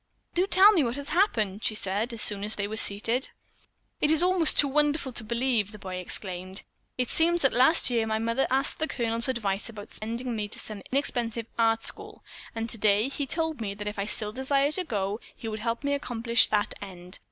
[0.33, 3.29] "Do tell me what has happened," she said as soon as they were seated.
[3.99, 6.63] "It's almost too wonderful to believe," the boy exclaimed.
[6.97, 10.57] "It seems that last year my mother asked the Colonel's advice about sending me to
[10.57, 12.23] some inexpensive art school,
[12.55, 15.83] and today he told me that if I still desired to go, he would help
[15.83, 17.19] me accomplish that end.